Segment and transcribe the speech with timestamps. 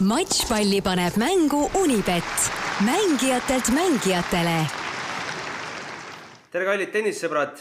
[0.00, 2.24] matšpalli paneb mängu Unibet,
[2.84, 4.66] mängijatelt mängijatele.
[6.50, 7.58] tere, kallid tennissõbrad.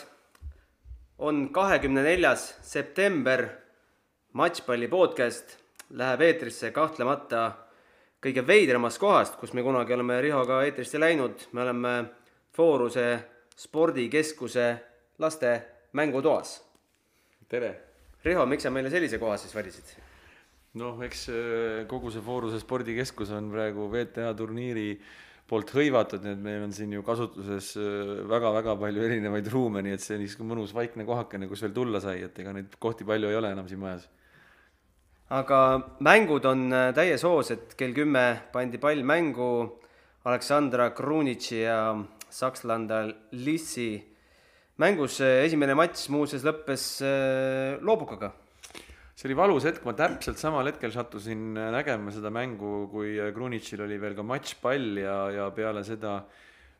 [1.18, 3.48] on kahekümne neljas september.
[4.34, 5.58] matšpalli podcast
[5.90, 7.52] läheb eetrisse kahtlemata
[8.22, 11.48] kõige veidramast kohast, kus me kunagi oleme Rihoga eetrisse läinud.
[11.52, 12.06] me oleme
[12.56, 13.20] Fooruse
[13.56, 14.78] spordikeskuse
[15.18, 15.62] laste
[15.92, 16.62] mängutoas.
[17.50, 17.76] tere!
[18.24, 20.09] Riho, miks sa meile sellise koha siis valisid?
[20.78, 24.92] Noh, eks äh, kogu see Fooruse spordikeskus on praegu VTA turniiri
[25.50, 27.72] poolt hõivatud, nii et meil on siin ju kasutuses
[28.30, 32.20] väga-väga palju erinevaid ruume, nii et see niisugune mõnus vaikne kohakene, kus veel tulla sai,
[32.28, 34.06] et ega neid kohti palju ei ole enam siin majas.
[35.34, 35.62] aga
[36.06, 39.80] mängud on äh, täies hoos, et kell kümme pandi pall mängu
[40.30, 41.80] Aleksandra Krunitši ja
[42.30, 43.96] sakslanda Lissi
[44.78, 46.86] mängus äh, esimene matš muuseas lõppes
[47.82, 48.36] loobukaga
[49.20, 53.98] see oli valus hetk, ma täpselt samal hetkel sattusin nägema seda mängu, kui Krunitšil oli
[54.00, 56.22] veel ka matšpall ja, ja peale seda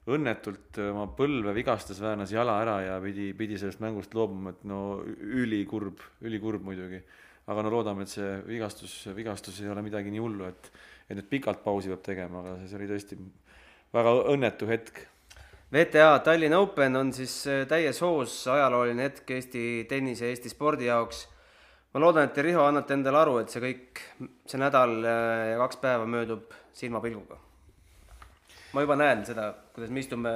[0.10, 5.02] õnnetult oma põlve vigastas, väänas jala ära ja pidi, pidi sellest mängust loobuma, et no
[5.04, 7.02] ülikurb, ülikurb muidugi.
[7.50, 10.70] aga no loodame, et see vigastus, vigastus ei ole midagi nii hullu, et,
[11.10, 13.18] et nüüd pikalt pausi peab tegema, aga see oli tõesti
[13.94, 15.02] väga õnnetu hetk
[15.74, 21.26] VTA Tallinna Open on siis täies hoos ajalooline hetk Eesti tennise, Eesti spordi jaoks
[21.94, 24.02] ma loodan, et te, Riho, annate endale aru, et see kõik,
[24.50, 27.40] see nädal äh, ja kaks päeva möödub silmapilguga.
[28.74, 30.34] ma juba näen seda, kuidas me istume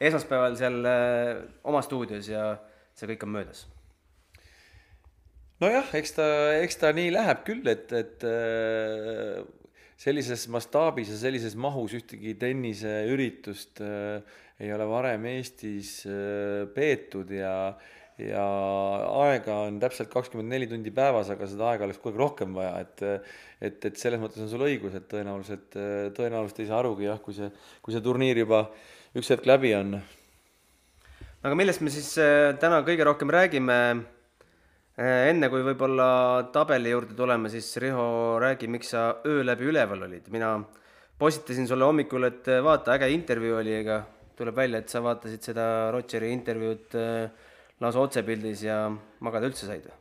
[0.00, 2.50] esmaspäeval seal äh, oma stuudios ja
[2.96, 3.64] see kõik on möödas.
[5.64, 6.26] nojah, eks ta,
[6.60, 9.40] eks ta nii läheb küll, et, et äh,
[10.00, 13.82] sellises mastaabis ja sellises mahus ühtegi tenniseüritust
[14.60, 15.90] ei ole varem Eestis
[16.72, 17.52] peetud ja
[18.28, 18.44] ja
[19.24, 22.74] aega on täpselt kakskümmend neli tundi päevas, aga seda aega oleks kogu aeg rohkem vaja,
[22.84, 23.04] et
[23.60, 25.76] et, et selles mõttes on sul õigus, et tõenäoliselt,
[26.16, 27.50] tõenäoliselt ei saa arugi jah, kui see,
[27.84, 28.64] kui see turniir juba
[29.16, 29.98] üks hetk läbi on.
[31.42, 33.76] aga millest me siis äh, täna kõige rohkem räägime?
[35.00, 36.06] Äh, enne kui võib-olla
[36.52, 40.56] tabeli juurde tuleme, siis Riho, räägi, miks sa öö läbi üleval olid, mina
[41.20, 44.00] postitasin sulle hommikul, et vaata, äge intervjuu oli, ega
[44.40, 47.48] tuleb välja, et sa vaatasid seda Rodgeri intervjuud äh,
[47.80, 48.84] lausa otsepildis ja
[49.24, 49.96] magada üldse said või?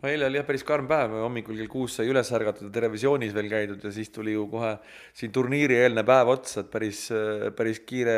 [0.00, 3.34] no eile oli jah päris karm päev, hommikul kell kuus sai üles ärgatud ja televisioonis
[3.36, 4.72] veel käidud ja siis tuli ju kohe
[5.16, 7.04] siin turniiri eelne päev otsa, et päris,
[7.56, 8.16] päris kiire,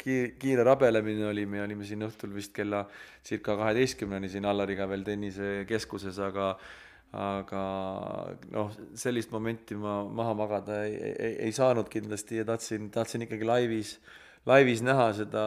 [0.00, 2.84] kiire, kiire rabelemine oli, me olime siin õhtul vist kella
[3.24, 6.54] circa kaheteistkümneni siin Allariga veel tennisekeskuses, aga
[7.12, 7.62] aga
[8.54, 13.44] noh, sellist momenti ma maha magada ei, ei, ei saanud kindlasti ja tahtsin, tahtsin ikkagi
[13.44, 15.44] laivis äh, laivis näha seda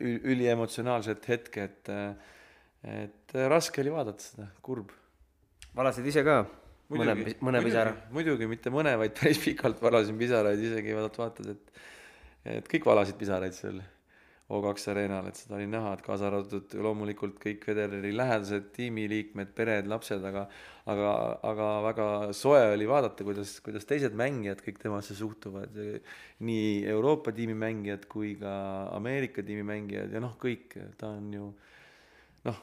[0.00, 1.92] üliemotsionaalset hetke, et
[2.86, 4.92] et raske oli vaadata seda, kurb.
[5.76, 6.44] valasid ise ka
[6.92, 7.96] mõne, mõne pisara?
[8.14, 13.56] muidugi, mitte mõne, vaid päris pikalt valasin pisaraid, isegi vaatad, et et kõik valasid pisaraid
[13.56, 13.80] seal
[14.46, 19.88] O2 areenal, et seda oli näha, et kaasa arvatud loomulikult kõik Federeri lähedased, tiimiliikmed, pered,
[19.90, 20.46] lapsed, aga
[20.90, 21.10] aga,
[21.42, 25.74] aga väga soe oli vaadata, kuidas, kuidas teised mängijad kõik temasse suhtuvad,
[26.46, 28.54] nii Euroopa tiimi mängijad kui ka
[28.94, 31.50] Ameerika tiimi mängijad ja noh, kõik, ta on ju
[32.46, 32.62] noh,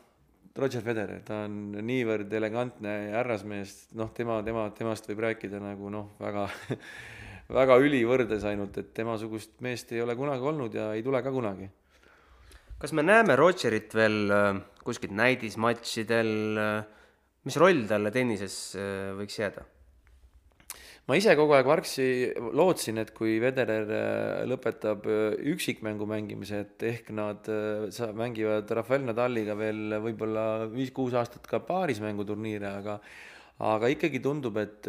[0.56, 6.14] Roger Federer, ta on niivõrd elegantne härrasmees, noh, tema, tema, temast võib rääkida nagu noh,
[6.22, 6.48] väga
[7.52, 11.70] väga ülivõrdes ainult, et temasugust meest ei ole kunagi olnud ja ei tule ka kunagi.
[12.80, 16.84] kas me näeme Rodgerit veel äh, kuskil näidismatšidel, äh,
[17.48, 19.64] mis roll talle tennises äh, võiks jääda?
[21.08, 23.90] ma ise kogu aeg vargsi lootsin, et kui Federer
[24.48, 25.04] lõpetab
[25.52, 27.50] üksikmängu mängimise, et ehk nad
[28.16, 33.02] mängivad Rafael Nadaliga veel võib-olla viis-kuus aastat ka paarismänguturniire, aga
[33.62, 34.88] aga ikkagi tundub, et,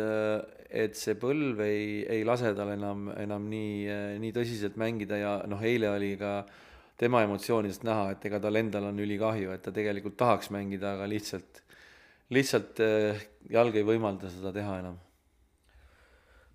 [0.71, 5.61] et see põlv ei, ei lase tal enam, enam nii, nii tõsiselt mängida ja noh,
[5.63, 6.39] eile oli ka
[7.01, 11.09] tema emotsioonidest näha, et ega tal endal on ülikahju, et ta tegelikult tahaks mängida, aga
[11.11, 11.63] lihtsalt,
[12.35, 14.99] lihtsalt eh, jalg ei võimalda seda teha enam.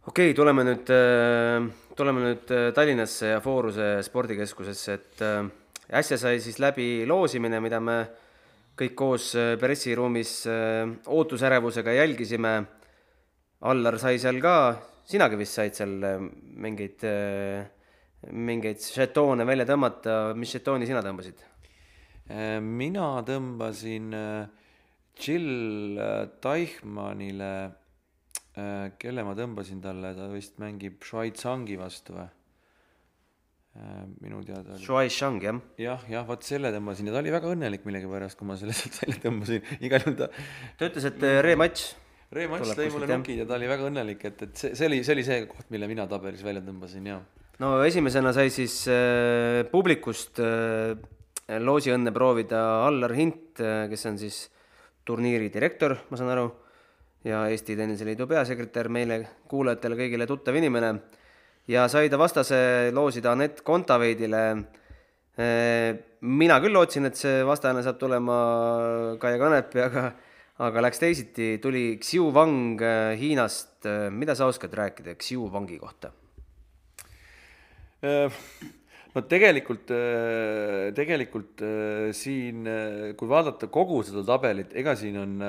[0.07, 0.93] okei okay,, tuleme nüüd,
[1.95, 5.25] tuleme nüüd Tallinnasse ja Fooruse spordikeskusesse, et
[5.99, 7.99] äsja sai siis läbi loosimine, mida me
[8.79, 10.33] kõik koos pressiruumis
[11.11, 12.53] ootusärevusega jälgisime
[13.59, 14.53] Allar sai seal ka,
[15.03, 16.21] sinagi vist said seal äh,
[16.63, 17.65] mingeid, äh,
[18.31, 21.43] mingeid žetoone välja tõmmata, mis žetooni sina tõmbasid?
[22.31, 24.15] Äh, mina tõmbasin
[25.19, 25.99] Jill
[26.39, 27.53] Teichmannile,
[28.99, 32.29] kelle ma tõmbasin talle, ta vist mängib Shuai Tsangi vastu või?
[34.19, 34.83] Minu teada oli.
[34.83, 35.61] Shuai Shang, jah?
[35.79, 39.01] jah, jah, vot selle tõmbasin ja ta oli väga õnnelik millegipärast, kui ma selle sealt
[39.03, 40.29] välja tõmbasin, igal juhul ta.
[40.79, 41.89] ta ütles, et rematš
[42.29, 44.99] Reem Ants lõi mulle nukid ja ta oli väga õnnelik, et, et see, see oli,
[45.05, 47.21] see oli see koht, mille mina tabelis välja tõmbasin, jaa.
[47.63, 50.93] no esimesena sai siis äh, publikust äh,
[51.57, 54.43] loosiõnne proovida Allar Hint äh,, kes on siis
[55.09, 56.45] turniiri direktor, ma saan aru,
[57.25, 60.93] ja Eesti Tenniseliidu peasekretär, meile kuulajatele kõigile tuttav inimene,
[61.69, 64.43] ja sai ta vastase loosida Anett Kontaveidile.
[66.19, 68.39] Mina küll lootsin, et see vastane saab tulema
[69.21, 70.09] Kaia Kanepi, aga
[70.59, 72.81] aga läks teisiti, tuli Xiu Wang
[73.19, 76.11] Hiinast, mida sa oskad rääkida Xiu Wangi kohta?
[79.09, 79.93] No tegelikult,
[80.95, 81.63] tegelikult
[82.15, 82.67] siin,
[83.15, 85.39] kui vaadata kogu seda tabelit, ega siin on,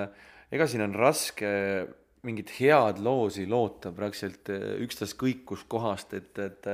[0.55, 1.51] ega siin on raske
[2.27, 4.51] mingit head loosi loota praktiliselt
[4.85, 6.69] ükstaskõik kuskohast, et, et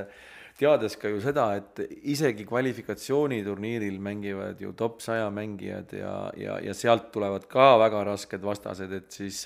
[0.57, 6.75] teades ka ju seda, et isegi kvalifikatsiooniturniiril mängivad ju top saja mängijad ja, ja, ja
[6.77, 9.43] sealt tulevad ka väga rasked vastased, et siis,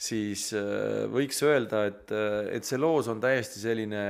[0.00, 2.14] siis äh, võiks öelda, et,
[2.56, 4.04] et see loos on täiesti selline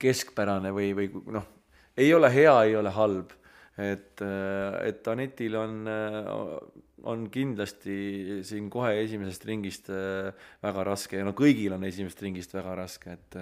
[0.00, 1.46] keskpärane või, või noh,
[1.96, 3.32] ei ole hea, ei ole halb.
[3.76, 4.22] et,
[4.88, 5.74] et Anetil on,
[7.04, 10.32] on kindlasti siin kohe esimesest ringist äh,
[10.64, 13.38] väga raske ja no kõigil on esimesest ringist väga raske, et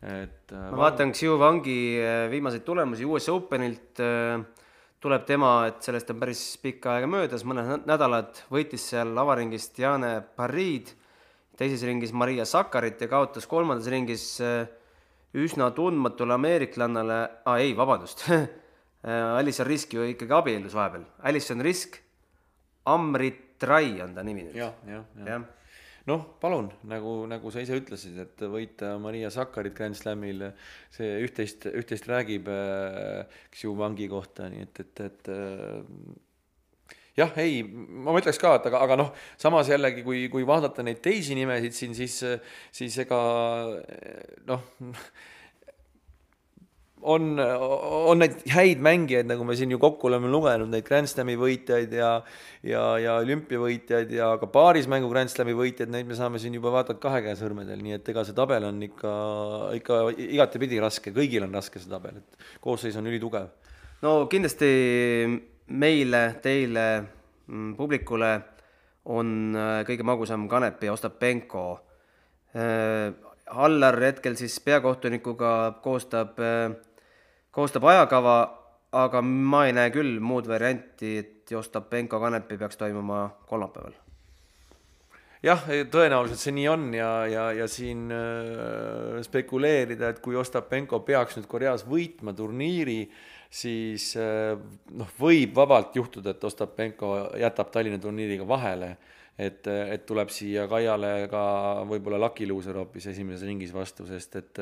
[0.00, 4.00] et äh, ma vaatan Xiu Wangi äh, viimaseid tulemusi US Openilt,
[5.00, 10.18] tuleb tema, et sellest on päris pikka aega möödas, mõned nädalad võitis seal avaringist Jane
[10.36, 10.90] Parid,
[11.56, 14.26] teises ringis Maria Sakarit ja kaotas kolmandas ringis
[15.30, 18.26] üsna tundmatule ameeriklannale, aa ei, vabandust
[19.38, 22.00] Alison Risk ju ikkagi abiellus vahepeal, Alison Risk,
[22.90, 24.72] Amrit Rai on ta nimi nüüd ja,.
[24.86, 25.40] jah, jah, jah ja
[26.08, 30.46] noh, palun, nagu, nagu sa ise ütlesid, et võita Maria Sakarit Grand Slamil,
[30.94, 37.62] see üht-teist, üht-teist räägib äh, Xiu Wangi kohta, nii et, et, et äh, jah, ei,
[37.64, 41.76] ma ütleks ka, et aga, aga noh, samas jällegi, kui, kui vaadata neid teisi nimesid
[41.76, 42.20] siin, siis,
[42.74, 43.20] siis ega
[44.48, 44.70] noh,
[47.02, 51.36] on, on neid häid mängijaid, nagu me siin ju kokku oleme lugenud, neid Grand Slami
[51.40, 52.10] võitjaid ja
[52.66, 56.98] ja, ja olümpiavõitjaid ja ka paarismängu Grand Slami võitjaid, neid me saame siin juba vaadata
[57.00, 59.14] kahe käe sõrmedel, nii et ega see tabel on ikka,
[59.78, 63.48] ikka igatepidi raske, kõigil on raske see tabel, et koosseis on ülitugev.
[64.04, 64.70] no kindlasti
[65.70, 66.86] meile, teile,
[67.46, 68.32] mm, publikule
[69.10, 71.64] on äh, kõige magusam Kanepi Ostapenko
[72.52, 73.10] äh,
[73.50, 76.76] Allar hetkel siis peakohtunikuga koostab äh,
[77.54, 78.36] koostab ajakava,
[78.92, 83.94] aga ma ei näe küll muud varianti, et Jostapenko Kanepi peaks toimuma kolmapäeval.
[85.42, 91.38] jah, tõenäoliselt see nii on ja, ja, ja siin äh, spekuleerida, et kui Ostapenko peaks
[91.38, 93.00] nüüd Koreas võitma turniiri,
[93.50, 94.52] siis äh,
[94.92, 98.96] noh, võib vabalt juhtuda, et Ostapenko jätab Tallinna turniiriga vahele
[99.40, 101.42] et, et tuleb siia Kaiale ka
[101.88, 104.60] võib-olla lucky loser hoopis esimeses ringis vastu, sest et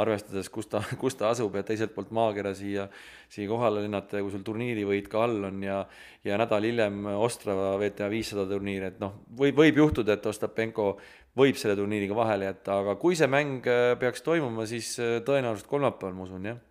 [0.00, 2.88] arvestades, kus ta, kus ta asub ja teiselt poolt maakera siia,
[3.32, 5.82] siia kohale lennata ja kui sul turniirivõit ka all on ja
[6.24, 10.94] ja nädal hiljem Ostrava WTA viissada turniir, et noh, võib, võib juhtuda, et Ostapenko
[11.36, 13.66] võib selle turniiriga vahele jätta, aga kui see mäng
[14.00, 14.94] peaks toimuma, siis
[15.26, 16.62] tõenäoliselt kolmapäeval, ma usun, jah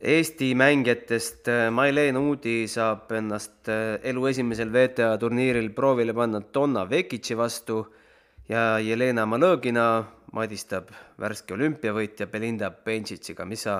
[0.00, 6.82] Eesti mängijatest äh, Mailen Uudi saab ennast äh, elu esimesel WTA turniiril proovile panna Donna
[6.90, 7.78] Vekici vastu
[8.48, 9.86] ja Jelena Malõgina
[10.34, 10.90] madistab
[11.20, 13.78] värske olümpiavõitja Belinda Bencic'iga, mis sa,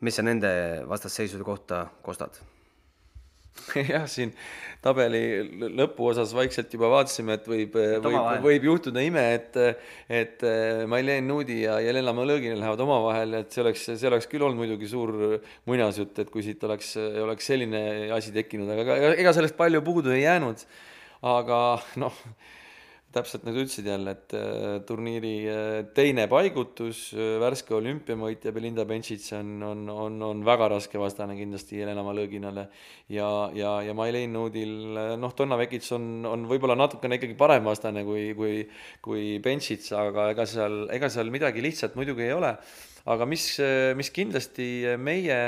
[0.00, 0.50] mis sa nende
[0.90, 2.42] vastasseisude kohta kostad?
[3.92, 4.32] jah, siin
[4.82, 5.22] tabeli
[5.76, 8.16] lõpuosas vaikselt juba vaatasime, et võib, võib,
[8.46, 9.58] võib juhtuda ime, et,
[10.10, 14.46] et äh, Mailen Nuudi ja Jelena Malõgina lähevad omavahel, et see oleks, see oleks küll
[14.46, 15.14] olnud muidugi suur
[15.70, 17.84] muinasjutt, et kui siit oleks, oleks selline
[18.16, 20.66] asi tekkinud, aga ega sellest palju puudu ei jäänud.
[21.22, 21.58] aga
[22.02, 22.24] noh
[23.12, 29.26] täpselt nagu ütlesid jälle, et äh, turniiri äh, teine paigutus, äh, värske olümpiavõitja Belinda Bencic
[29.36, 32.66] on, on, on, on väga raske vastane kindlasti Jelena Malõginale
[33.12, 34.72] ja, ja, ja Mailen Nuudil,
[35.20, 38.62] noh, Donna Vekic on, on võib-olla natukene ikkagi parem vastane kui, kui,
[39.04, 42.56] kui Bencic, aga ega seal, ega seal midagi lihtsat muidugi ei ole.
[43.10, 43.46] Aga mis,
[43.98, 45.38] mis kindlasti meie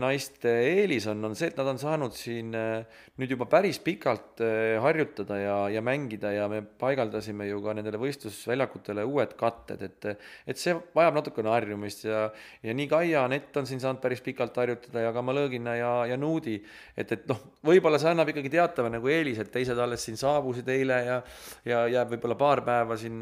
[0.00, 4.40] naiste eelis on, on see, et nad on saanud siin nüüd juba päris pikalt
[4.80, 10.08] harjutada ja, ja mängida ja me paigaldasime ju ka nendele võistlusväljakutele uued katted, et
[10.48, 12.24] et see vajab natukene harjumist ja
[12.64, 16.16] ja nii Kaia Anett on siin saanud päris pikalt harjutada ja ka Malõgina ja, ja
[16.16, 16.56] Nuudi,
[16.96, 20.68] et, et noh, võib-olla see annab ikkagi teatava nagu eelise, et teised alles siin saabusid
[20.72, 21.22] eile ja
[21.68, 23.20] ja jääb võib-olla paar päeva siin,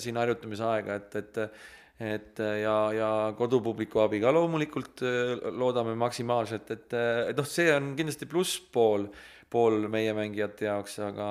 [0.00, 6.70] siin harjutamisaega, et, et et äh, ja, ja kodupubliku abi ka loomulikult äh, loodame maksimaalselt,
[6.70, 9.08] et, äh, et noh, see on kindlasti plusspool,
[9.50, 11.30] pool meie mängijate jaoks, aga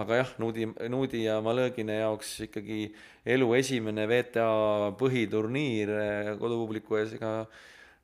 [0.00, 2.84] aga jah, Nuudi, Nuudi ja Malõgine jaoks ikkagi
[3.26, 5.90] elu esimene WTA põhiturniir
[6.38, 7.32] kodupubliku ees, ega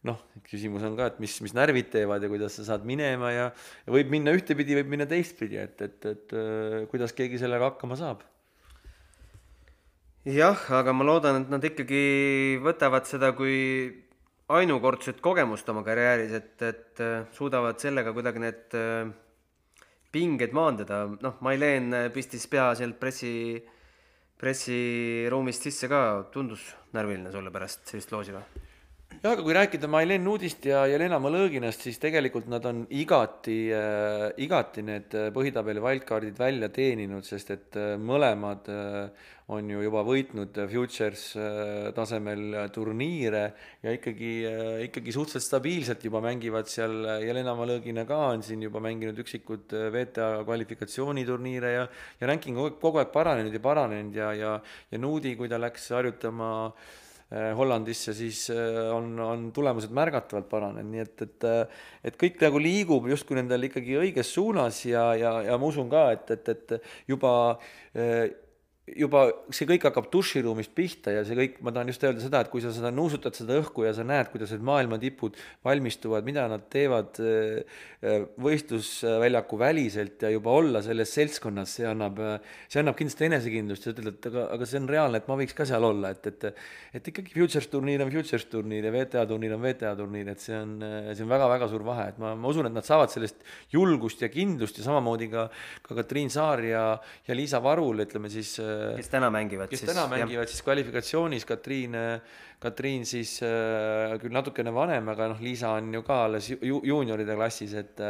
[0.06, 0.18] noh,
[0.50, 3.46] küsimus on ka, et mis, mis närvid teevad ja kuidas sa saad minema ja,
[3.86, 6.36] ja võib minna ühtepidi, võib minna teistpidi, et, et, et
[6.90, 8.26] kuidas keegi sellega hakkama saab.
[10.26, 13.86] Jah, aga ma loodan, et nad ikkagi võtavad seda kui
[14.50, 19.08] ainukordset kogemust oma karjääris, et, et äh, suudavad sellega kuidagi need äh,
[20.14, 23.32] pinged maandada, noh, Mailen pistis pea sealt pressi,
[24.40, 26.00] pressiruumist sisse ka,
[26.34, 28.65] tundus närviline sulle pärast sellist loosi või?
[29.22, 34.26] Jah, aga kui rääkida Mailen Nuudist ja Jelena Malõginast, siis tegelikult nad on igati äh,,
[34.44, 40.02] igati need äh, põhitabeli wildcardid välja teeninud, sest et äh, mõlemad äh, on ju juba
[40.06, 43.44] võitnud Futures äh, tasemel turniire
[43.84, 48.82] ja ikkagi äh,, ikkagi suhteliselt stabiilselt juba mängivad seal, Jelena Malõgina ka on siin juba
[48.84, 51.88] mänginud üksikud äh, WTA kvalifikatsiooniturniire ja
[52.20, 54.54] ja ranking kogu aeg paranenud ja paranenud ja, ja
[54.92, 57.04] ja Nuudi, kui ta läks harjutama äh, Äh,
[57.58, 62.60] Hollandisse, siis äh, on, on tulemused märgatavalt paranenud, nii et, et äh, et kõik nagu
[62.62, 66.76] liigub justkui nendel ikkagi õiges suunas ja, ja, ja ma usun ka, et, et, et
[67.10, 67.32] juba
[68.86, 72.50] juba see kõik hakkab duširuumist pihta ja see kõik, ma tahan just öelda seda, et
[72.52, 75.34] kui sa seda nuusutad seda õhku ja sa näed, kuidas need maailma tipud
[75.66, 82.20] valmistuvad, mida nad teevad äh, äh, võistlusväljaku väliselt ja juba olla selles seltskonnas, see annab,
[82.70, 83.88] see annab kindlasti enesekindlust.
[83.88, 86.30] Ja ütled, et aga, aga see on reaalne, et ma võiks ka seal olla, et,
[86.30, 86.48] et
[86.96, 90.54] et ikkagi Futures turniir on Futures turniir ja VTA turniir on VTA turniir, et see
[90.56, 90.78] on,
[91.10, 93.42] see on väga-väga suur vahe, et ma, ma usun, et nad saavad sellest
[93.74, 95.48] julgust ja kindlust ja samamoodi ka,
[95.82, 96.86] ka Katriin Saar ja,
[97.26, 98.54] ja Liisa Varul, ütleme siis
[98.96, 100.50] kes täna mängivad kes siis, täna mängivad jah.
[100.52, 101.96] siis kvalifikatsioonis, Katriin,
[102.62, 107.36] Katriin siis äh, küll natukene vanem, aga noh, Liisa on ju ka alles ju, juunioride
[107.38, 108.02] klassis, et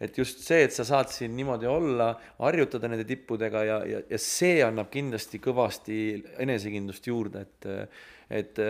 [0.00, 4.20] et just see, et sa saad siin niimoodi olla, harjutada nende tippudega ja, ja, ja
[4.20, 5.98] see annab kindlasti kõvasti
[6.44, 7.72] enesekindlust juurde, et
[8.42, 8.62] et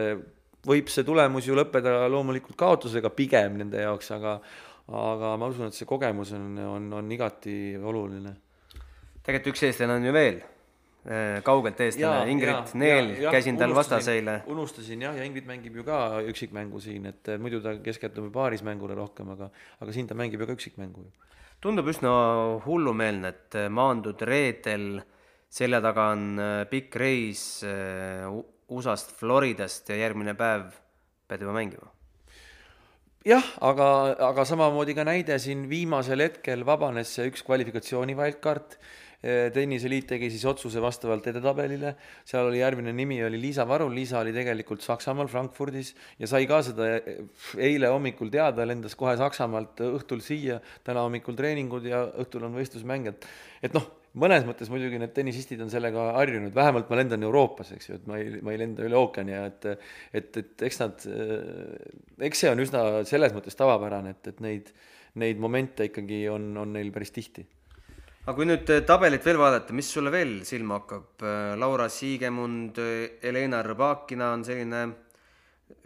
[0.65, 4.39] võib see tulemus ju lõppeda loomulikult kaotusega pigem nende jaoks, aga
[4.85, 8.35] aga ma usun, et see kogemus on, on, on igati oluline.
[9.25, 10.54] tegelikult üks eestlane on ju veel Äh,
[11.45, 14.39] kaugelt eestlane, Ingrid Neel, käisin tal vastas eile.
[14.49, 19.35] unustasin jah, ja Ingrid mängib ju ka üksikmängu siin, et muidu ta keskendub paarismängule rohkem,
[19.37, 19.51] aga,
[19.85, 21.05] aga siin ta mängib ju ka üksikmängu.
[21.61, 22.15] tundub üsna
[22.65, 25.03] hullumeelne, et maandud reedel,
[25.53, 28.25] selja taga on äh, pikk reis äh,
[28.73, 30.73] USA-st Floridast ja järgmine päev
[31.29, 31.93] pead juba mängima
[33.29, 33.87] jah, aga,
[34.33, 40.29] aga samamoodi ka näide siin viimasel hetkel vabanes see üks kvalifikatsiooni wildcard Eh, tenniseliit tegi
[40.33, 41.95] siis otsuse vastavalt edetabelile,
[42.29, 46.61] seal oli järgmine nimi oli Liisa Varul, Liisa oli tegelikult Saksamaal Frankfurdis ja sai ka
[46.67, 47.23] seda eh,
[47.57, 53.09] eile hommikul teada, lendas kohe Saksamaalt õhtul siia, täna hommikul treeningud ja õhtul on võistlusmäng,
[53.15, 53.25] et
[53.65, 53.87] et noh,
[54.21, 58.07] mõnes mõttes muidugi need tennisistid on sellega harjunud, vähemalt ma lendan Euroopas, eks ju, et
[58.11, 59.71] ma ei, ma ei lenda üle ookeani ja et
[60.13, 64.73] et, et eks nad, eh, eks see on üsna selles mõttes tavapärane, et, et neid,
[65.17, 67.49] neid momente ikkagi on, on neil päris tihti
[68.25, 71.09] aga kui nüüd äh, tabelit veel vaadata, mis sulle veel silma hakkab?
[71.21, 72.79] Äh, Laura Siigemund,
[73.21, 74.81] Helena äh, Rõbakina on selline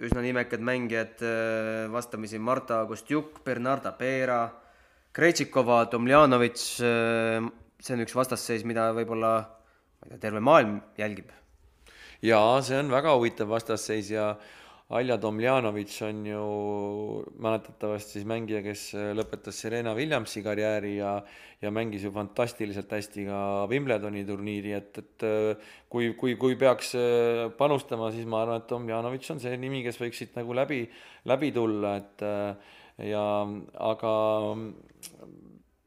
[0.06, 1.22] üsna nimekad mängijad,
[1.90, 4.40] vastamisi Marta Kostjuk, Bernarda Peera,
[5.14, 11.30] Krejtšikova, Tomljanovitš, see on üks vastasseis, mida võib-olla ma ei tea, terve maailm jälgib.
[12.26, 14.32] jaa, see on väga huvitav vastasseis ja
[14.88, 16.44] Alja Tomljanovitš on ju
[17.44, 18.86] mäletatavasti siis mängija, kes
[19.18, 21.18] lõpetas Serena Williamsi karjääri ja
[21.62, 23.38] ja mängis ju fantastiliselt hästi ka
[23.70, 25.26] Wimbledoni turniiri, et, et
[25.90, 29.98] kui, kui, kui peaks äh, panustama, siis ma arvan, et Tomljanovitš on see nimi, kes
[29.98, 30.84] võiks siit nagu läbi,
[31.26, 32.76] läbi tulla, et äh,
[33.10, 33.24] ja
[33.90, 34.12] aga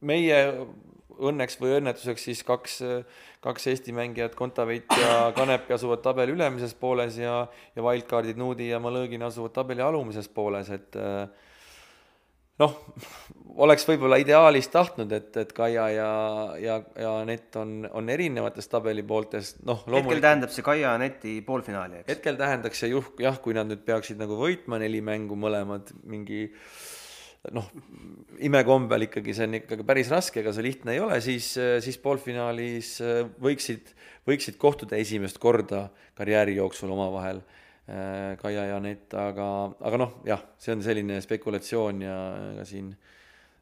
[0.07, 0.39] meie
[1.29, 2.79] õnneks või õnnetuseks siis kaks,
[3.43, 8.81] kaks Eesti mängijat, Kontaveit ja Kanepi asuvad tabeli ülemises pooles ja, ja wildcardid Nuudi ja
[8.83, 10.99] Malõgin asuvad tabeli alumises pooles, et
[12.61, 12.77] noh,
[13.61, 16.11] oleks võib-olla ideaalis tahtnud, et, et Kaia ja,
[16.61, 22.01] ja, ja Anett on, on erinevates tabelipooltes, noh loomulikult hetkel tähendab see Kaia Aneti poolfinaali,
[22.01, 22.13] eks?
[22.15, 26.47] hetkel tähendaks see juh-, jah, kui nad nüüd peaksid nagu võitma neli mängu mõlemad mingi
[26.47, 26.71] äh,
[27.49, 27.65] noh,
[28.45, 31.47] imekombel ikkagi see on ikkagi päris raske, ega see lihtne ei ole, siis,
[31.81, 33.89] siis poolfinaalis äh, võiksid,
[34.29, 39.47] võiksid kohtuda esimest korda karjääri jooksul omavahel äh, Kaia ja Anett, aga,
[39.81, 42.17] aga noh, jah, see on selline spekulatsioon ja
[42.53, 42.93] ega siin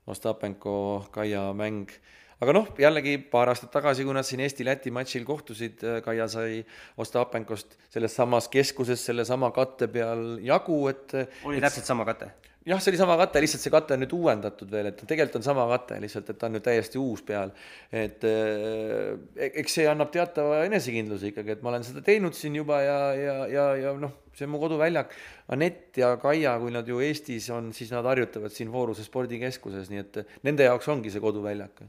[0.09, 1.91] Ostapenko, Kaia mäng
[2.39, 6.61] aga noh, jällegi paar aastat tagasi, kui nad siin Eesti-Läti matšil kohtusid, äh, Kaia sai
[6.99, 12.31] Ostapenkost selles samas keskuses sellesama katte peal jagu, et oli et, täpselt sama kate?
[12.69, 15.45] jah, see oli sama kate, lihtsalt see kate on nüüd uuendatud veel, et tegelikult on
[15.45, 17.51] sama kate, lihtsalt et ta on nüüd täiesti uus peal.
[17.91, 22.79] et äh, eks see annab teatava enesekindluse ikkagi, et ma olen seda teinud siin juba
[22.85, 25.11] ja, ja, ja, ja noh, see on mu koduväljak.
[25.51, 30.05] Anett ja Kaia, kui nad ju Eestis on, siis nad harjutavad siin Vooruse spordikeskuses, nii
[30.05, 31.83] et nende jaoks ongi see koduväljak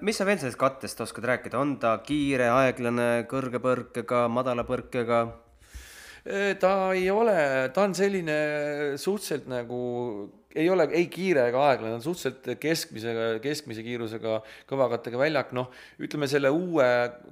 [0.00, 5.24] mis sa veel sellest kattest oskad rääkida, on ta kiire, aeglane, kõrge põrkega, madala põrkega?
[6.62, 8.34] ta ei ole, ta on selline
[9.00, 9.80] suhteliselt nagu
[10.58, 15.70] ei ole ei kiire ega aeglane, on suhteliselt keskmise, keskmise kiirusega kõva kattega väljak, noh,
[16.02, 16.88] ütleme selle uue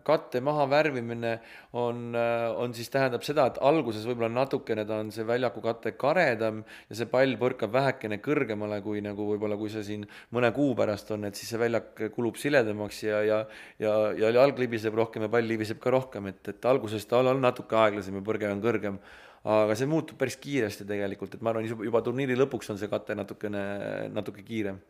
[0.06, 1.34] katte maha värvimine
[1.76, 6.62] on, on siis tähendab seda, et alguses võib-olla natukene ta on see väljaku kate karedam
[6.88, 11.10] ja see pall põrkab vähekene kõrgemale kui nagu võib-olla, kui see siin mõne kuu pärast
[11.14, 13.40] on, et siis see väljak kulub siledamaks ja, ja
[13.78, 17.42] ja, ja jalg libiseb rohkem ja pall libiseb ka rohkem, et, et alguses ta on
[17.42, 19.00] natuke aeglasem ja põrge on kõrgem
[19.44, 23.16] aga see muutub päris kiiresti tegelikult, et ma arvan, juba turniiri lõpuks on see kate
[23.16, 23.62] natukene,
[24.12, 24.80] natuke kiirem.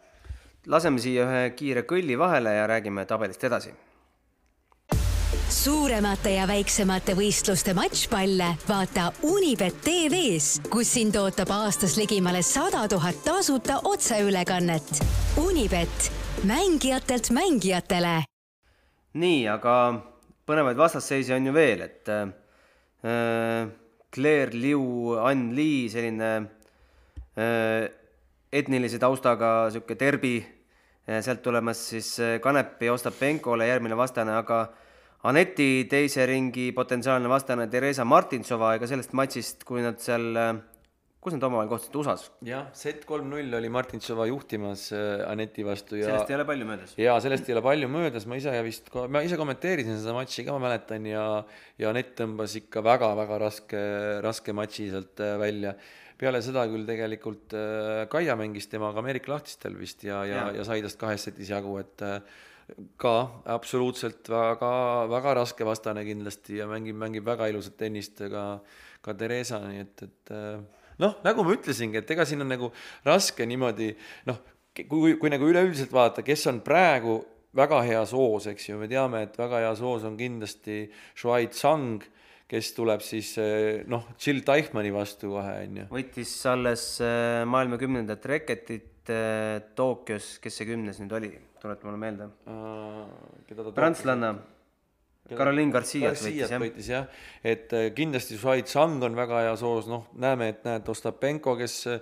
[0.66, 3.71] laseme siia ühe kiire kõlli vahele ja räägime tabelist edasi.
[5.50, 13.23] suuremate ja väiksemate võistluste matšpalle vaata Unibet tv-s, kus sind ootab aastas ligimale sada tuhat
[13.25, 15.04] tasuta otseülekannet.
[15.38, 16.12] Unibet,
[16.45, 18.25] mängijatelt mängijatele.
[19.12, 19.75] nii, aga
[20.47, 23.71] põnevaid vastasseise on ju veel, et äh,
[24.11, 26.31] Claire Liu, Ann Lee, selline
[27.37, 27.87] äh,
[28.50, 30.35] etnilise taustaga niisugune derbi,
[31.07, 34.64] äh, sealt tulemas siis äh, Kanepi Ostapenkole järgmine vastane, aga
[35.31, 40.31] Aneti teise ringi potentsiaalne vastane Theresa Martinsova, ega sellest matšist, kui nad seal
[41.21, 42.31] kus nad omavahel kohtusid, USA-s?
[42.49, 44.87] jah, set kolm-null oli Martinsova juhtimas
[45.29, 46.95] Aneti vastu ja sellest ei ole palju möödas?
[46.97, 50.57] jaa, sellest ei ole palju möödas, ma ise vist, ma ise kommenteerisin seda matši ka,
[50.57, 51.25] ma mäletan, ja
[51.81, 53.83] ja Anett tõmbas ikka väga-väga raske,
[54.25, 55.75] raske matši sealt välja.
[56.21, 57.55] peale seda küll tegelikult
[58.12, 61.77] Kaia mängis temaga Ameerika lahtistel vist ja, ja, ja, ja sai tast kahes setis jagu,
[61.81, 62.05] et
[63.00, 63.15] ka
[63.50, 64.75] absoluutselt väga,
[65.11, 68.45] väga raske vastane kindlasti ja mängib, mängib väga ilusat tennist ka,
[69.05, 70.39] ka Theresa, nii et, et
[71.00, 72.71] noh, nagu ma ütlesingi, et ega siin on nagu
[73.06, 73.91] raske niimoodi
[74.28, 74.41] noh,
[74.76, 77.21] kui, kui nagu üleüldiselt vaadata, kes on praegu
[77.56, 80.84] väga heas hoos, eks ju, me teame, et väga heas hoos on kindlasti
[81.19, 82.04] Shuai Tsang,
[82.50, 83.34] kes tuleb siis
[83.91, 85.89] noh, Jill Teichmanni vastu kohe, on ju.
[85.91, 92.00] võitis alles äh, maailma kümnendat reketit äh, Tokyos, kes see kümnes nüüd oli, tuleta mulle
[92.02, 93.71] meelde uh,.
[93.75, 94.34] prantslanna
[95.36, 97.08] Caroline Garciat võitis, võitis jah,
[97.47, 101.76] et äh, kindlasti Shuai Tsang on väga heas hoos, noh, näeme, et näed, Ostapenko, kes
[101.90, 102.00] äh,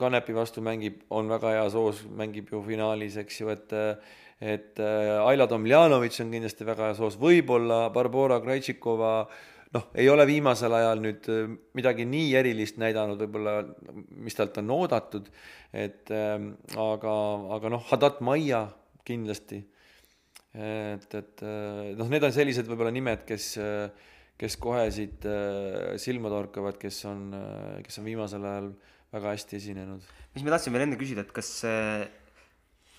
[0.00, 4.76] Kanepi vastu mängib, on väga heas hoos, mängib ju finaalis, eks ju, et äh, et
[4.76, 9.12] Aila Tomljanovitš on kindlasti väga heas hoos, võib-olla Barbora Krajtšikova
[9.72, 11.28] noh, ei ole viimasel ajal nüüd
[11.72, 13.62] midagi nii erilist näidanud, võib-olla
[14.26, 15.30] mis talt on oodatud,
[15.72, 17.14] et ähm, aga,
[17.56, 18.66] aga noh, Hadat Maia
[19.08, 19.62] kindlasti
[20.56, 21.46] et, et
[21.98, 23.48] noh, need on sellised võib-olla nimed, kes,
[24.40, 27.26] kes kohe siit äh, silma torkavad, kes on,
[27.84, 28.70] kes on viimasel ajal
[29.12, 30.14] väga hästi esinenud.
[30.34, 31.50] mis ma tahtsin veel enne küsida, et kas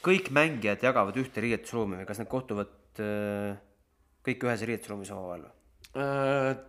[0.06, 3.58] kõik mängijad jagavad ühte riietusruumi või kas nad kohtuvad äh,
[4.26, 5.48] kõik ühes riietusruumis omavahel?
[5.98, 6.66] Äh, et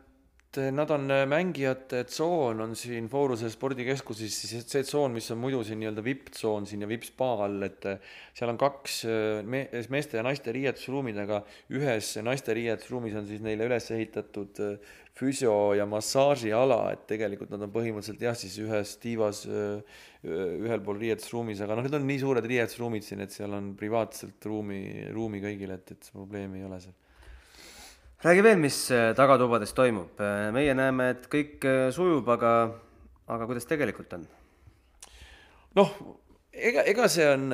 [0.56, 5.60] nad on äh, mängijate tsoon on siin Fooruse spordikeskuses siis see tsoon, mis on muidu
[5.64, 7.98] siin nii-öelda vipp-tsoon siin ja vipp-spa all, et äh,
[8.32, 8.94] seal on kaks
[9.44, 11.42] me-, meeste ja naiste riietusruumid, aga
[11.76, 14.62] ühes naiste riietusruumis on siis neile üles ehitatud
[15.18, 19.42] füsio- ja massaažiala, et tegelikult nad on põhimõtteliselt jah, siis ühes tiivas
[20.24, 24.48] ühel pool riietusruumis, aga noh, need on nii suured riietusruumid siin, et seal on privaatselt
[24.48, 24.80] ruumi,
[25.12, 26.96] ruumi kõigile, et, et probleemi ei ole seal
[28.24, 32.54] räägi veel, mis äh, tagatubades toimub, äh, meie näeme, et kõik äh, sujub, aga,
[33.30, 34.24] aga kuidas tegelikult on?
[35.78, 35.92] noh,
[36.50, 37.44] ega, ega see on,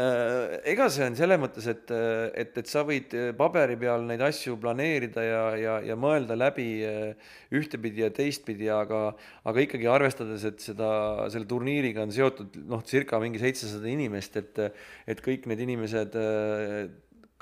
[0.64, 5.26] ega see on selles mõttes, et, et, et sa võid paberi peal neid asju planeerida
[5.26, 6.68] ja, ja, ja mõelda läbi
[7.52, 9.10] ühtepidi ja teistpidi, aga,
[9.44, 10.88] aga ikkagi arvestades, et seda,
[11.34, 14.64] selle turniiriga on seotud noh, circa mingi seitsesada inimest, et,
[15.04, 16.16] et kõik need inimesed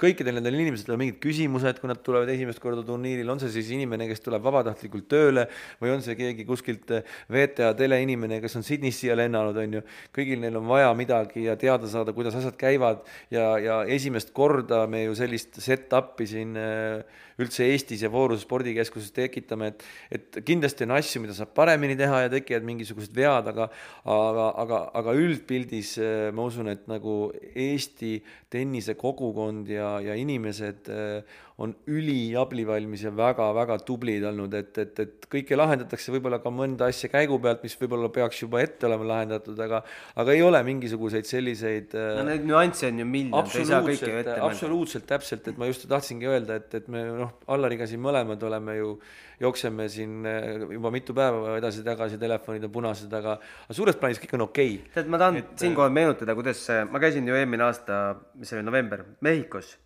[0.01, 3.71] kõikidel nendel inimestel on mingid küsimused, kui nad tulevad esimest korda turniiril, on see siis
[3.77, 5.47] inimene, kes tuleb vabatahtlikult tööle
[5.83, 6.91] või on see keegi kuskilt
[7.33, 9.83] VTA teleinimene, kes on Sydneyst siia lennanud, on ju.
[10.17, 14.87] kõigil neil on vaja midagi ja teada saada, kuidas asjad käivad ja, ja esimest korda
[14.91, 20.87] me ju sellist set-up'i siin äh, üldse Eestis ja Vooruse spordikeskuses tekitame, et, et kindlasti
[20.87, 23.69] on asju, mida saab paremini teha ja tekivad mingisugused vead, aga,
[24.05, 27.17] aga, aga, aga üldpildis äh, ma usun, et nagu
[27.53, 28.19] Eesti
[28.53, 31.23] tennisekogukond ja, ja inimesed äh,
[31.63, 37.11] on üliabivalmis ja väga-väga tublid olnud, et, et, et kõike lahendatakse võib-olla ka mõnda asja
[37.13, 39.83] käigu pealt, mis võib-olla peaks juba ette olema lahendatud, aga
[40.19, 44.23] aga ei ole mingisuguseid selliseid no neid nüansse on ju miljon, ei saa kõike ju
[44.23, 44.49] ette mõelda.
[44.49, 48.77] absoluutselt täpselt, et ma just tahtsingi öelda, et, et me noh, Allariga siin mõlemad oleme
[48.81, 48.97] ju,
[49.43, 54.35] jookseme siin eh, juba mitu päeva edasi-tagasi, telefonid on punased, aga aga suures plaanis kõik
[54.41, 54.93] on okei okay..
[54.99, 55.55] tead, ma tahan et...
[55.63, 58.03] siinkohal meenutada, kuidas ma käisin ju eelmine aasta,
[58.35, 59.77] mis see oli, november, Mehhikos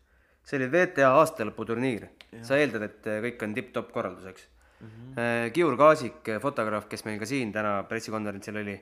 [0.46, 2.06] see oli VTA aastalõputurniir,
[2.46, 4.90] sa eeldad, et äh, kõik on tipp-topp korraldus, eks mm.
[4.90, 5.50] -hmm.
[5.56, 8.76] Kiur Kaasik, äh, fotograaf, kes meil ka siin täna pressikonverentsil oli.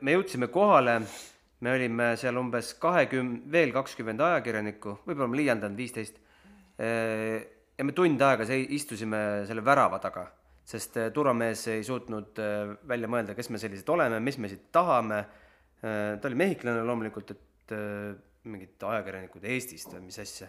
[0.00, 1.00] me jõudsime kohale,
[1.60, 6.20] me olime seal umbes kahekümne, veel kakskümmend ajakirjanikku, võib-olla ma liialdan, viisteist.
[6.78, 10.28] ja me tund aega istusime selle värava taga,
[10.64, 12.38] sest turvamees ei suutnud
[12.86, 15.24] välja mõelda, kes me sellised oleme, mis me siit tahame.
[15.82, 17.74] ta oli mehhiklane loomulikult, et
[18.44, 20.48] mingid ajakirjanikud Eestist või mis asja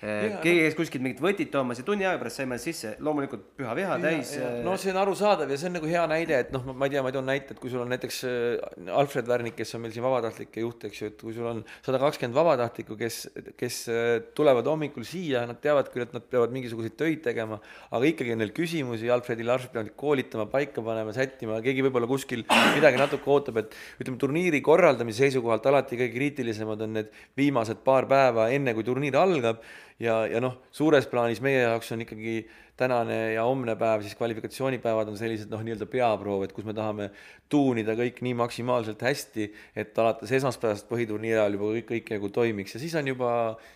[0.00, 3.98] keegi käis kuskilt mingit võtit toomas ja tunni aja pärast saime sisse, loomulikult püha viha
[4.00, 4.32] täis.
[4.64, 7.02] no see on arusaadav ja see on nagu hea näide, et noh, ma ei tea,
[7.04, 10.04] ma toon näite, et kui sul on näiteks äh, Alfred Värnik, kes on meil siin
[10.06, 13.18] vabatahtlike juht, eks ju, et kui sul on sada kakskümmend vabatahtlikku, kes,
[13.60, 17.60] kes äh, tulevad hommikul siia, nad teavad küll, et nad peavad mingisuguseid töid tegema,
[17.90, 22.46] aga ikkagi on neil küsimusi, Alfredil, Alfred peab koolitama, paika panema, sättima, keegi võib-olla kuskil
[22.76, 28.08] midagi natuke ootab, et ütleme, turniiri korraldamise seisukohalt alati kõige kriitilisemad on need viimased paar
[28.10, 29.60] päeva, enne kui turniir algab
[30.00, 32.40] ja, ja noh, suures plaanis meie jaoks on ikkagi
[32.80, 37.10] tänane ja homne päev, siis kvalifikatsioonipäevad on sellised noh, nii-öelda peaproov, et kus me tahame
[37.52, 39.48] tuunida kõik nii maksimaalselt hästi,
[39.82, 43.32] et alates esmaspäevast põhiturniiri ajal juba kõik, kõik nagu toimiks ja siis on juba,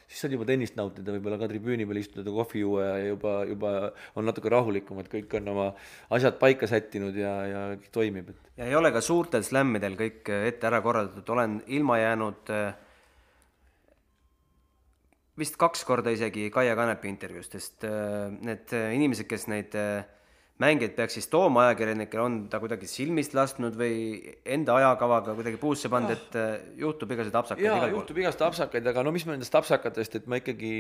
[0.08, 3.74] siis on juba tennist nautida, võib-olla ka tribüüni peal istuda, kohvi juua ja juba, juba
[4.16, 5.68] on natuke rahulikum, et kõik on oma
[6.16, 8.48] asjad paika sättinud ja, ja kõik toimib, et.
[8.62, 12.72] ja ei ole ka suurtel slämmidel kõik ette ära korraldatud, olen ilma jäänud äh
[15.40, 20.04] vist kaks korda isegi Kaia Kanepi intervjuust, sest äh, need äh, inimesed, kes neid äh,
[20.62, 23.96] mängijaid peaks siis tooma ajakirjanikele, on ta kuidagi silmist lasknud või
[24.46, 26.36] enda ajakavaga kuidagi puusse pannud, et
[26.78, 30.38] juhtub igasuguseid apsakaid jaa, juhtub igasuguseid apsakaid, aga no mis me nendest apsakatest, et ma
[30.38, 30.72] ikkagi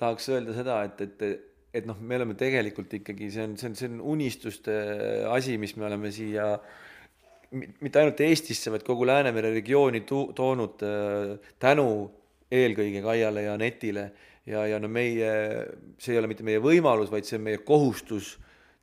[0.00, 3.72] tahaks öelda seda, et, et et noh, me oleme tegelikult ikkagi, see on, see on,
[3.74, 4.74] see on unistuste
[5.26, 6.52] asi, mis me oleme siia
[7.54, 10.84] mitte ainult Eestisse, vaid kogu Läänemere regiooni tu-, toonud
[11.58, 11.88] tänu
[12.54, 14.08] eelkõige Kaiale ja Netile.
[14.46, 15.28] Ja, ja no meie,
[15.96, 18.34] see ei ole mitte meie võimalus, vaid see on meie kohustus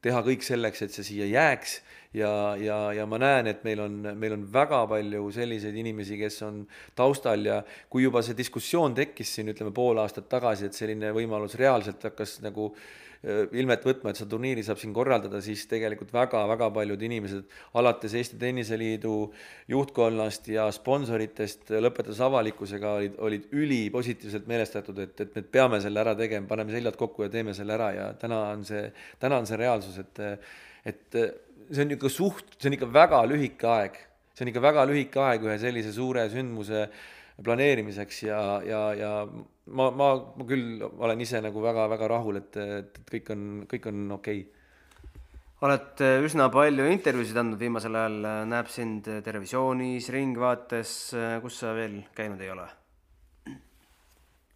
[0.02, 1.76] teha kõik selleks, et see siia jääks.
[2.18, 6.42] Ja, ja, ja ma näen, et meil on, meil on väga palju selliseid inimesi, kes
[6.48, 6.64] on
[6.98, 7.46] taustal.
[7.46, 12.10] Ja kui juba see diskussioon tekkis siin, ütleme pool aastat tagasi, et selline võimalus reaalselt
[12.10, 17.04] hakkas nagu Äh, ilmet võtma, et seda turniiri saab siin korraldada, siis tegelikult väga-väga paljud
[17.06, 17.44] inimesed,
[17.78, 19.14] alates Eesti Tenniseliidu
[19.70, 26.16] juhtkonnast ja sponsoritest, lõpetades avalikkusega, olid, olid ülipositiivselt meelestatud, et, et me peame selle ära
[26.18, 28.88] tegema, paneme seljad kokku ja teeme selle ära ja täna on see,
[29.22, 30.26] täna on see reaalsus, et
[30.90, 31.18] et
[31.70, 34.00] see on ikka suht, see on ikka väga lühike aeg,
[34.34, 36.88] see on ikka väga lühike aeg ühe sellise suure sündmuse
[37.40, 43.00] planeerimiseks ja, ja, ja ma, ma, ma küll olen ise nagu väga-väga rahul, et, et,
[43.00, 44.68] et kõik on, kõik on okei okay.
[45.68, 51.64] oled äh, üsna palju intervjuusid andnud viimasel ajal, äh, näeb sind Terevisioonis, Ringvaates, äh, kus
[51.64, 52.70] sa veel käinud ei ole?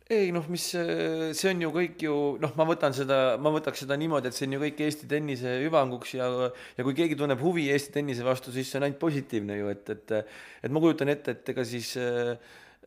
[0.06, 3.96] ei noh, mis see on ju kõik ju noh, ma võtan seda, ma võtaks seda
[3.98, 7.72] niimoodi, et see on ju kõik Eesti tennise hüvanguks ja ja kui keegi tunneb huvi
[7.74, 11.34] Eesti tennise vastu, siis see on ainult positiivne ju, et, et et ma kujutan ette,
[11.34, 12.38] et ega siis äh,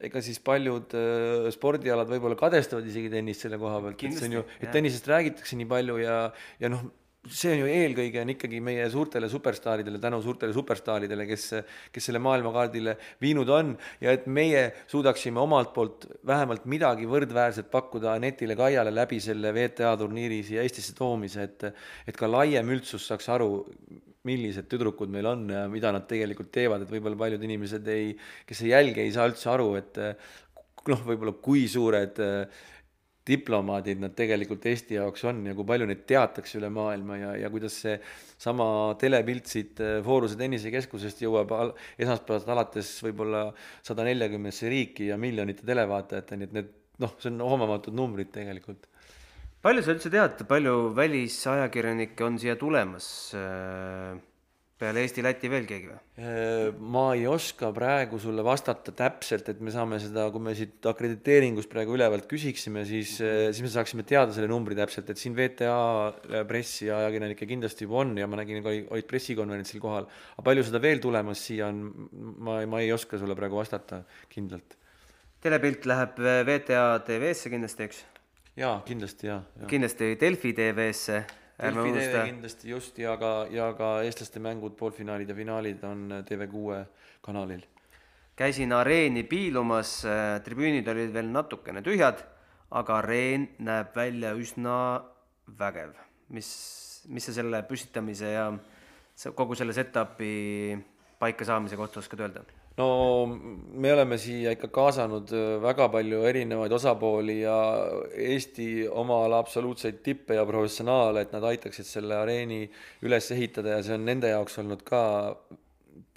[0.05, 4.39] ega siis paljud äh, spordialad võib-olla kadestavad isegi tennist selle koha pealt, et see on
[4.39, 6.19] ju, et tennisest räägitakse nii palju ja,
[6.63, 6.87] ja noh,
[7.31, 11.47] see on ju eelkõige on ikkagi meie suurtele superstaaridele, tänu suurtele superstaaridele, kes,
[11.93, 13.75] kes selle maailmakaardile viinud on.
[14.05, 19.95] Ja et meie suudaksime omalt poolt vähemalt midagi võrdväärset pakkuda Anetile Kaiale läbi selle VTA
[20.01, 21.71] turniiri siia Eestisse toomise, et
[22.09, 23.65] et ka laiem üldsus saaks aru,
[24.29, 28.11] millised tüdrukud meil on ja mida nad tegelikult teevad, et võib-olla paljud inimesed ei,
[28.47, 30.01] kes ei jälgi, ei saa üldse aru, et
[30.89, 32.67] noh, võib-olla kui suured äh,
[33.29, 37.53] diplomaadid nad tegelikult Eesti jaoks on ja kui palju neid teatakse üle maailma ja, ja
[37.53, 37.97] kuidas see
[38.41, 38.69] sama
[39.01, 43.49] telepilt siit äh, Fooruse tennisekeskusest jõuab al esmaspäevast alates võib-olla
[43.87, 48.89] sada neljakümnesse riiki ja miljonite televaatajateni, et need noh, see on hoomamatud numbrid tegelikult
[49.63, 53.09] palju sa üldse tead, palju välisajakirjanikke on siia tulemas?
[53.37, 54.19] Äh,
[54.79, 55.99] peale Eesti, Läti veel keegi või?
[56.23, 60.87] Äh, ma ei oska praegu sulle vastata täpselt, et me saame seda, kui me siit
[60.87, 65.35] akrediteeringust praegu ülevalt küsiksime, siis, äh, siis me saaksime teada selle numbri täpselt, et siin
[65.39, 70.07] VTA pressi ja ajakirjanikke kindlasti juba on ja ma nägin, olid pressikonverentsil kohal.
[70.37, 71.83] aga palju seda veel tulemas siia on,
[72.39, 74.79] ma, ma ei oska sulle praegu vastata kindlalt.
[75.43, 78.05] telepilt läheb VTA TV-sse kindlasti, eks?
[78.59, 79.67] jaa, kindlasti jaa ja..
[79.71, 81.23] kindlasti Delfi TV-sse,
[81.59, 82.25] ärme unusta.
[82.27, 86.85] kindlasti just ja ka, ja ka eestlaste mängud, poolfinaalid ja finaalid on TV6
[87.25, 87.65] kanalil.
[88.39, 90.03] käisin areeni piilumas,
[90.45, 92.23] tribüünid olid veel natukene tühjad,
[92.71, 94.77] aga areen näeb välja üsna
[95.59, 95.97] vägev.
[96.29, 96.49] mis,
[97.09, 98.53] mis sa selle püstitamise ja
[99.35, 100.79] kogu selle setup'i
[101.19, 102.45] paika saamise kohta oskad öelda?
[102.79, 102.89] No
[103.27, 107.59] me oleme siia ikka kaasanud äh, väga palju erinevaid osapooli ja
[108.31, 112.65] Eesti oma ala absoluutseid tippe ja professionaale, et nad aitaksid selle areeni
[113.07, 115.03] üles ehitada ja see on nende jaoks olnud ka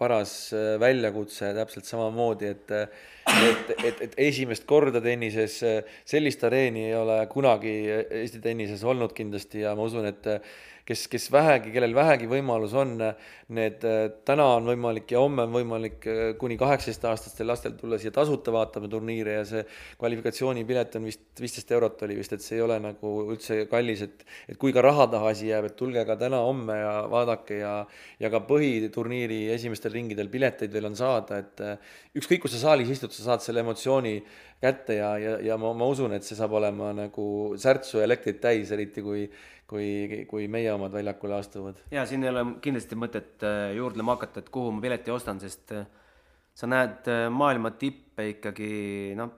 [0.02, 2.78] paras äh, väljakutse täpselt samamoodi, et
[3.32, 7.74] et, et, et esimest korda tennises äh, sellist areeni ei ole kunagi
[8.21, 10.54] Eesti tennises olnud kindlasti ja ma usun, et äh,
[10.88, 12.96] kes, kes vähegi, kellel vähegi võimalus on,
[13.56, 18.13] need äh, täna on võimalik ja homme on võimalik äh, kuni kaheksateistaastastel lastel tulla siia
[18.15, 19.63] tasuta vaatama turniire ja see
[20.00, 24.26] kvalifikatsioonipilet on vist viisteist eurot oli vist, et see ei ole nagu üldse kallis, et
[24.52, 27.74] et kui ka raha taha asi jääb, et tulge ka täna-homme ja vaadake ja
[28.20, 32.91] ja ka põhiturniiri esimestel ringidel pileteid veel on saada, et äh, ükskõik, kus sa saalis
[32.94, 34.17] istud, sa saad selle emotsiooni
[34.62, 37.26] kätte ja, ja, ja ma, ma usun, et see saab olema nagu
[37.60, 39.26] särtsu elektrit täis, eriti kui
[39.71, 41.79] kui, kui meie omad väljakule astuvad.
[41.91, 45.71] ja siin ei ole kindlasti mõtet äh, juurdlema hakata, et kuhu ma pileti ostan, sest
[45.77, 45.88] äh,
[46.53, 48.71] sa näed äh, maailma tippe ikkagi
[49.19, 49.31] noh,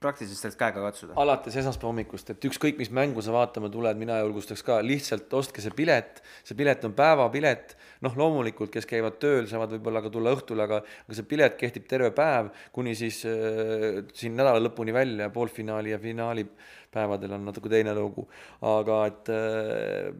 [0.00, 1.14] praktiliselt sellest käega katsuda.
[1.16, 5.64] alates esmaspäeva hommikust, et ükskõik, mis mängu sa vaatama tuled, mina julgustaks ka, lihtsalt ostke
[5.64, 7.72] see pilet, see pilet on päevapilet,
[8.04, 11.88] noh, loomulikult, kes käivad tööl, saavad võib-olla ka tulla õhtul, aga aga see pilet kehtib
[11.88, 16.44] terve päev kuni siis äh, siin nädala lõpuni välja, poolfinaali ja finaali
[16.92, 18.28] päevadel on natuke teine lugu,
[18.68, 20.10] aga et äh,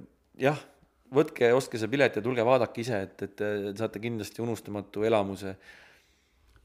[0.41, 0.63] jah,
[1.13, 5.59] võtke, ostke see pilet ja tulge vaadake ise, et, et äh, saate kindlasti unustamatu elamuse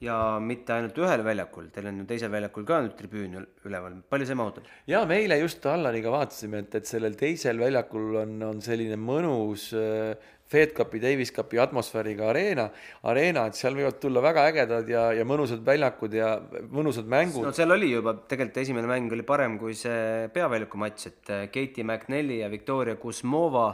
[0.02, 4.00] ja mitte ainult ühel väljakul, teil on ju teisel väljakul ka nüüd tribüün ül- üleval,
[4.10, 4.70] palju see mahutab?
[4.90, 9.68] ja me eile just Allariga vaatasime, et, et sellel teisel väljakul on, on selline mõnus
[9.78, 10.16] äh,
[10.52, 12.66] Fed Cupi, Davis Cupi atmosfääriga areena,
[13.08, 16.34] areena, et seal võivad tulla väga ägedad ja, ja mõnusad väljakud ja
[16.74, 21.08] mõnusad mängud no seal oli juba, tegelikult esimene mäng oli parem kui see peaväljaku matš,
[21.14, 23.70] et äh, Katie McNally ja Victoria Kuzmova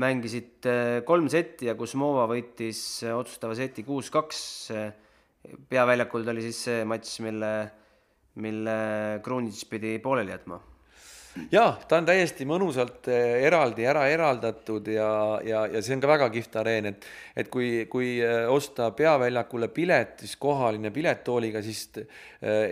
[0.00, 4.42] mängisid äh, kolm setti ja Kuzmova võitis äh, otsustava seti kuus-kaks.
[5.68, 7.52] Peaväljakul oli siis see matš, mille,
[8.40, 8.74] mille
[9.24, 10.60] Krunic pidi pooleli jätma
[11.52, 15.08] jaa, ta on täiesti mõnusalt eh, eraldi ära eraldatud ja,
[15.46, 17.06] ja, ja see on ka väga kihvt areen, et
[17.38, 22.06] et kui, kui eh, osta peaväljakule pilet, siis kohaline pilettooliga, siis eh,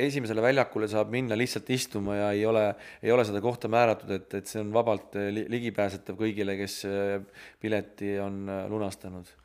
[0.09, 2.65] esimesele väljakule saab minna lihtsalt istuma ja ei ole,
[3.03, 6.81] ei ole seda kohta määratud, et, et see on vabalt li- ligipääsetav kõigile, kes
[7.63, 9.37] pileti on lunastanud.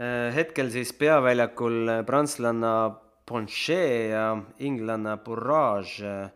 [0.00, 2.94] Äh, hetkel siis peaväljakul äh, prantslanna
[3.28, 6.30] Ponchet ja inglanna Bourrage äh,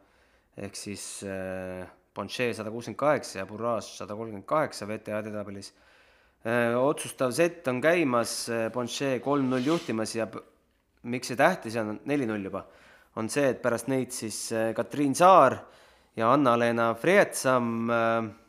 [0.61, 1.25] ehk siis
[2.15, 5.73] Ponchet sada kuuskümmend kaheksa ja Bourrage sada kolmkümmend kaheksa VTA edetabelis.
[6.81, 10.29] otsustav sett on käimas, Ponchet kolm-null juhtimas ja
[11.03, 12.63] miks see tähtis on, neli-null juba,
[13.17, 15.59] on see, et pärast neid siis Katriin Saar
[16.17, 18.46] ja Anna-Leena Freetsam Äh,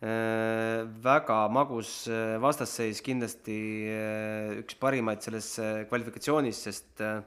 [0.00, 3.56] väga magus äh, vastasseis, kindlasti
[3.88, 7.22] äh, üks parimaid selles äh, kvalifikatsioonis, sest äh,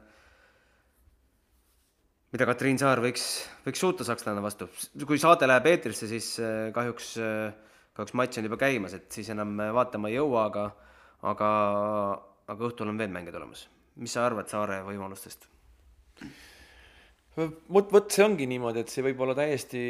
[2.30, 3.26] mida Katriin Saar võiks,
[3.66, 4.70] võiks suuta sakslane vastu.
[5.02, 7.16] kui saade läheb eetrisse, siis äh, kahjuks,
[7.98, 10.70] kahjuks matš on juba käimas, et siis enam äh, vaatama ei jõua, aga
[11.28, 11.50] aga,
[12.48, 13.68] aga õhtul on veel mänge tulemas.
[14.00, 15.50] mis sa arvad Saare võimalustest?
[17.40, 19.84] vot, vot see ongi niimoodi, et see võib olla täiesti,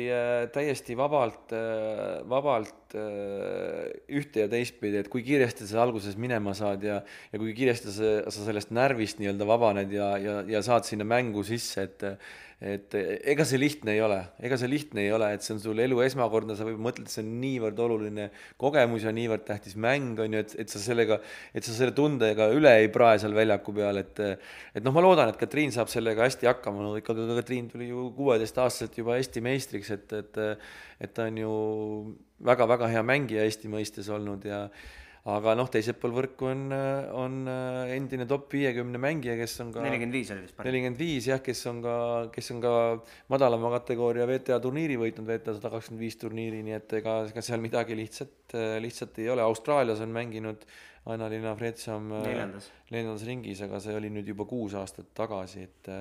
[0.54, 1.56] täiesti vabalt,
[2.30, 3.88] vabalt äh,
[4.20, 7.00] ühte ja teistpidi, et kui kiiresti sa alguses minema saad ja,
[7.34, 11.46] ja kui kiiresti sa, sa sellest närvist nii-öelda vabaned ja, ja, ja saad sinna mängu
[11.48, 12.08] sisse, et
[12.60, 15.80] et ega see lihtne ei ole, ega see lihtne ei ole, et see on sul
[15.80, 18.26] elu esmakordne, sa võib-olla mõtled, et see on niivõrd oluline
[18.60, 21.22] kogemus ja niivõrd tähtis mäng on ju, et, et sa sellega,
[21.56, 25.32] et sa selle tundega üle ei prae seal väljaku peal, et et noh, ma loodan,
[25.32, 29.96] et Katriin saab sellega hästi hakkama, no ikkagi Katriin tuli ju kuueteistaastaselt juba Eesti meistriks,
[29.96, 30.44] et, et
[31.00, 31.54] et ta on ju
[32.46, 34.66] väga-väga hea mängija Eesti mõistes olnud ja
[35.30, 36.62] aga noh, teisel pool võrku on,
[37.20, 37.36] on
[37.92, 40.70] endine top viiekümne mängija, kes on ka nelikümmend viis oli vist parim.
[40.70, 41.96] nelikümmend viis jah, kes on ka,
[42.34, 42.74] kes on ka
[43.34, 47.64] madalama kategooria VTA turniiri võitnud, VTA sada kakskümmend viis turniiri, nii et ega, ega seal
[47.64, 50.64] midagi lihtsat, lihtsalt ei ole, Austraalias on mänginud
[51.10, 52.72] Anna-Liina Fredsam Neljandas.
[52.92, 55.92] neljandas ringis, aga see oli nüüd juba kuus aastat tagasi, et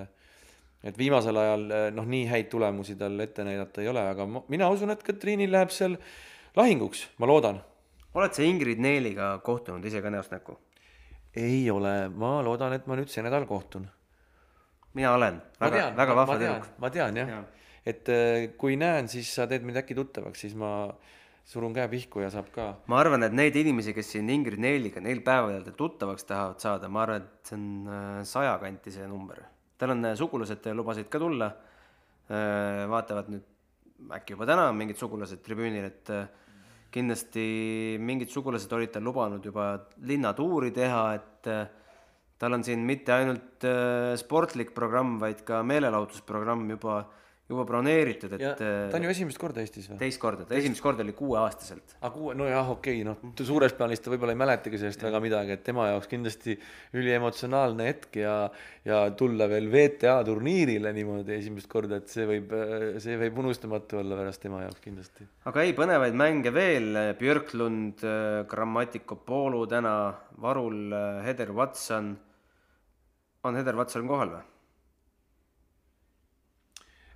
[0.85, 4.71] et viimasel ajal noh, nii häid tulemusi tal ette näidata ei ole, aga ma, mina
[4.71, 5.99] usun, et Katriinil läheb seal
[6.57, 7.61] lahinguks, ma loodan
[8.15, 10.59] oled sa Ingrid Neeliga kohtunud ise ka näost näkku?
[11.39, 13.89] ei ole, ma loodan, et ma nüüd see nädal kohtun
[14.99, 17.45] mina olen, väga, väga vahva tüdruk., ma tean jah ja.,
[17.89, 20.91] et äh, kui näen, siis sa teed mind äkki tuttavaks, siis ma
[21.49, 22.67] surun käe pihku ja saab ka.
[22.91, 27.05] ma arvan, et neid inimesi, kes siin Ingrid Neeliga neil päevadel tuttavaks tahavad saada, ma
[27.07, 29.41] arvan, et see on äh, saja kanti see number.
[29.79, 31.53] Tal on sugulased lubasid ka tulla.
[32.29, 33.45] vaatavad nüüd
[34.13, 36.11] äkki juba täna mingid sugulased tribüünil, et
[36.93, 39.71] kindlasti mingid sugulased olid tal lubanud juba
[40.05, 41.49] linnatuuri teha, et
[42.39, 47.03] tal on siin mitte ainult äh, sportlik programm, vaid ka meelelahutusprogramm juba,
[47.49, 48.61] juba broneeritud, et.
[48.61, 49.97] ta on ju esimest korda Eestis või?
[50.03, 51.95] teist korda, ta esimest korda oli kuueaastaselt.
[51.97, 55.55] aa, kuue, nojah, okei okay,, noh, suures plaanis ta võib-olla ei mäletagi sellest väga midagi,
[55.57, 56.59] et tema jaoks kindlasti
[57.01, 58.35] üliemotsionaalne hetk ja,
[58.85, 62.53] ja tulla veel VTA turniirile niimoodi esimest korda, et see võib,
[63.01, 65.25] see võib unustamatu olla pärast tema jaoks kindlasti.
[65.49, 68.05] aga ei, põnevaid mänge veel, Björklund,
[68.51, 69.97] Grammatiko Poolu täna,
[70.45, 70.93] Varul,
[71.25, 72.13] Heder Watson
[73.49, 74.47] on Heder Watson kohal või?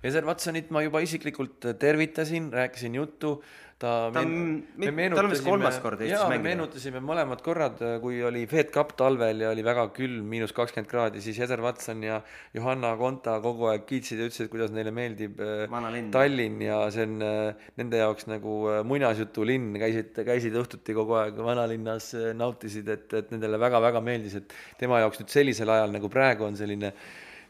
[0.03, 3.37] Eder Watsonit ma juba isiklikult tervitasin, rääkisin juttu,
[3.79, 4.33] ta, ta on,
[4.75, 6.43] tal on vist kolmas kord Eestis mängida.
[6.43, 11.23] meenutasime mõlemad korrad, kui oli Fed Cup talvel ja oli väga külm, miinus kakskümmend kraadi,
[11.23, 12.19] siis Eder Watson ja
[12.55, 15.65] Johanna Konta kogu aeg kiitsid ja ütlesid, kuidas neile meeldib äh.
[16.13, 21.39] Tallinn ja see on äh, nende jaoks nagu äh, muinasjutulinn, käisid, käisid õhtuti kogu aeg
[21.39, 26.51] vanalinnas, nautisid, et, et nendele väga-väga meeldis, et tema jaoks nüüd sellisel ajal nagu praegu
[26.51, 26.91] on selline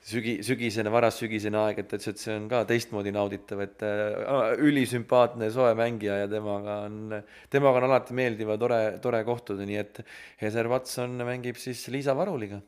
[0.04, 4.52] sügi, sügisene, varassügisene aeg, et ta ütles, et see on ka teistmoodi nauditav, et äh,
[4.64, 7.16] ülisümpaatne soe mängija ja temaga on,
[7.54, 10.04] temaga on alati meeldiv ja tore, tore kohtuda, nii et
[10.42, 12.60] Heser Watson mängib siis Liisa Varuliga.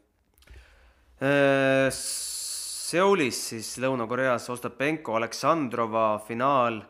[1.19, 6.83] Äh, Seulis siis Lõuna-Koreas Ostapenko, Aleksandrova finaal.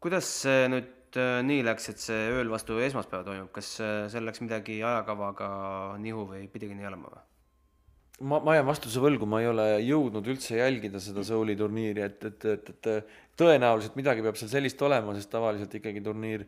[0.00, 4.24] kuidas see nüüd äh, nii läks, et see ööl vastu esmaspäeva toimub, kas äh, seal
[4.28, 5.48] läks midagi ajakavaga
[6.00, 7.24] nihu või pidigi nii olema või?
[8.20, 12.24] Ma, ma jään vastuse võlgu, ma ei ole jõudnud üldse jälgida seda Souli turniiri, et,
[12.30, 16.46] et, et, et tõenäoliselt midagi peab seal sellist olema, sest tavaliselt ikkagi turniir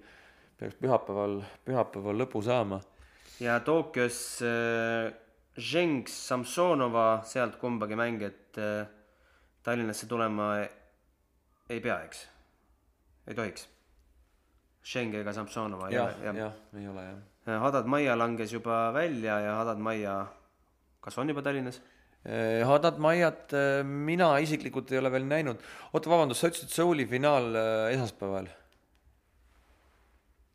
[0.57, 2.81] peaks pühapäeval, pühapäeval lõpu saama.
[3.43, 5.13] ja Tokyos äh,
[5.57, 8.87] Zheng Samsonova sealt kumbagi mängijat äh,
[9.67, 12.27] Tallinnasse tulema ei, pea, eks?
[13.27, 13.67] ei tohiks?
[14.87, 16.39] Zheng ega Samsonova ja, ei ole?
[16.39, 17.63] jah, ei ole jah.
[17.63, 20.21] Hadad Maia langes juba välja ja Hadad Maia
[21.01, 21.81] kas on juba Tallinnas?
[22.27, 25.61] Eh, Hadat Maiat eh, mina isiklikult ei ole veel näinud.
[25.93, 28.49] oota, vabandust, sa ütlesid Souli finaal eh, esmaspäeval?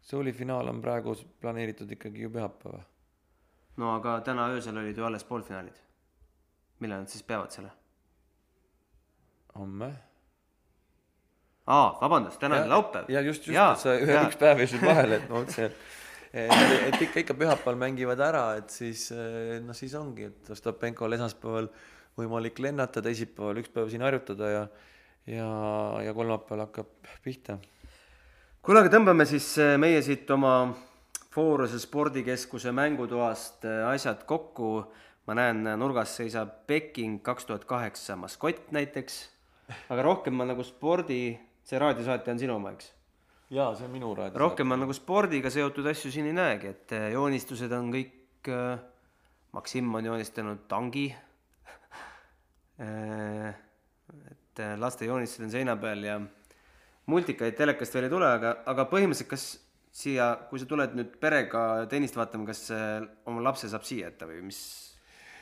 [0.01, 2.81] Souli finaal on praegu planeeritud ikkagi ju pühapäeva.
[3.77, 5.77] no aga täna öösel olid ju alles poolfinaalid.
[6.79, 7.71] millal nad siis peavad selle?
[9.55, 9.93] homme.
[11.67, 13.09] aa, vabandust, täna on laupäev.
[13.09, 16.00] ja just, just, et sa ühe, üks päev jäi sul vahele, et ma mõtlesin, et
[16.33, 19.09] et ikka, ikka pühapäeval mängivad ära, et siis
[19.65, 21.67] noh, siis ongi, et Ostapenkol esmaspäeval
[22.19, 24.63] võimalik lennata, teisipäeval üks päev siin harjutada ja
[25.27, 25.47] ja,
[26.05, 26.87] ja kolmapäeval hakkab
[27.23, 27.57] pihta.
[28.61, 30.55] kuule, aga tõmbame siis äh, meie siit oma
[31.31, 34.91] Fooruse spordikeskuse mängutoast asjad kokku.
[35.27, 39.19] ma näen, nurgas seisab Peking kaks tuhat kaheksa maskott näiteks,
[39.93, 42.89] aga rohkem ma nagu spordi, see raadiosaate on sinu oma, eks
[43.51, 44.39] jaa, see on minu raadio.
[44.39, 48.79] rohkem ma nagu spordiga seotud asju siin ei näegi, et eh, joonistused on kõik äh,,
[49.51, 51.09] Maksim on joonistanud tangi
[52.85, 53.49] äh,
[54.31, 56.21] et laste joonistused on seina peal ja
[57.11, 59.45] multikaid telekast veel ei tule, aga, aga põhimõtteliselt kas
[59.91, 62.69] siia, kui sa tuled nüüd perega tennist vaatama, kas
[63.27, 64.61] oma lapse saab siia jätta või mis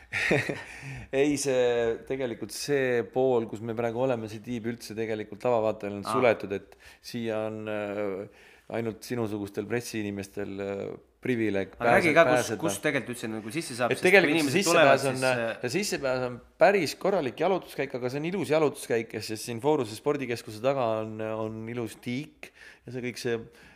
[1.19, 6.07] ei, see tegelikult see pool, kus me praegu oleme, see tiib üldse tegelikult tavavaatajal on
[6.07, 6.15] ah.
[6.15, 8.47] suletud, et siia on äh,
[8.79, 10.83] ainult sinusugustel pressiinimestel äh,
[11.19, 13.93] privileeg aga räägi ka, kus, kus tegelikult üldse nagu sisse saab.
[13.93, 18.29] et tegelikult see sissepääs on siis..., see sissepääs on päris korralik jalutuskäik, aga see on
[18.31, 22.53] ilus jalutuskäik, sest siin Fooruse spordikeskuse taga on, on ilus tiik
[22.85, 23.68] ja see kõik see Äh,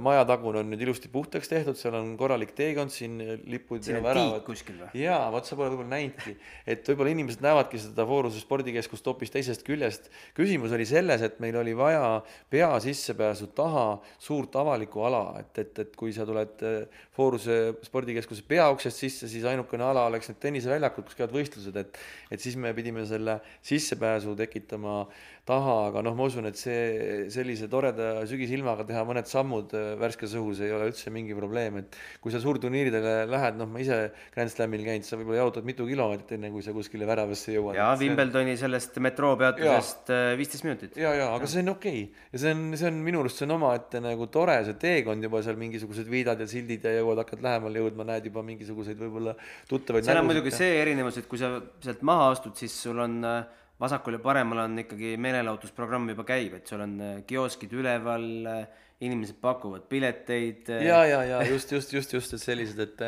[0.00, 4.40] majatagune on nüüd ilusti puhtaks tehtud, seal on korralik teekond, siin lipud siin ja väravad.
[4.46, 4.88] kuskil või?
[5.02, 6.32] jaa, vot sa pole võib-olla näinudki,
[6.64, 10.08] et võib-olla inimesed näevadki seda Fooruse spordikeskust hoopis teisest küljest.
[10.36, 13.84] küsimus oli selles, et meil oli vaja pea sissepääsu taha
[14.16, 19.44] suurt avalikku ala, et, et, et kui sa tuled äh, Fooruse spordikeskuse peauksest sisse, siis
[19.44, 24.36] ainukene ala oleks need tenniseväljakud, kus käivad võistlused, et et siis me pidime selle sissepääsu
[24.38, 25.02] tekitama
[25.50, 30.36] taha, aga noh, ma usun, et see sellise toreda sügisilmaga teha mõned sammud äh, värskes
[30.38, 33.98] õhus ei ole üldse mingi probleem, et kui sa suurturniiridele lähed, noh, ma ise
[34.34, 37.78] Grand Slamil käinud, sa võib-olla jalutad mitu kilomeetrit, enne kui sa kuskile väravasse jõuad.
[37.78, 40.98] jaa, Wimbledoni sellest metroopeatusest äh, viisteist minutit.
[41.00, 41.52] ja, ja aga ja.
[41.54, 42.26] see on okei okay.
[42.32, 45.42] ja see on, see on minu arust, see on omaette nagu tore, see teekond juba
[45.46, 49.36] seal mingisugused viidad ja sildid ja jõuad, hakkad lähemale jõudma, näed juba mingisuguseid võib-olla
[49.70, 53.18] tuttavaid seal on muidugi see erinevus, et kui sa sealt maha astud, siis sul on
[53.26, 58.26] äh, vasakul ja paremal on ikkagi meelelahutusprogramm juba käib, et sul on äh, kioskid üleval,
[58.50, 60.68] äh, inimesed pakuvad pileteid.
[60.68, 63.00] Äh, ja, ja, ja just, just, just, just, et sellised, et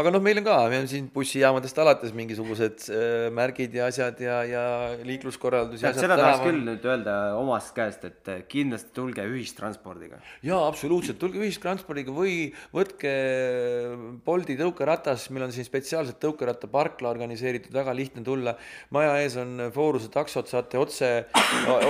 [0.00, 4.22] aga noh, meil on ka, meil on siin bussijaamadest alates mingisugused äh, märgid ja asjad
[4.24, 4.62] ja, ja
[5.04, 5.84] liikluskorraldus.
[5.84, 10.22] seda tahaks küll nüüd öelda omast käest, et kindlasti tulge ühistranspordiga.
[10.46, 12.38] jaa, absoluutselt, tulge ühistranspordiga või
[12.72, 13.12] võtke
[14.24, 18.56] Bolti tõukeratas, meil on siin spetsiaalselt tõukerattaparkla organiseeritud, väga lihtne tulla.
[18.96, 21.12] maja ees on Fooruse taksod, saate otse,